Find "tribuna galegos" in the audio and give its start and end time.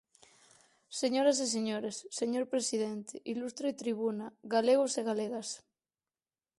3.81-4.93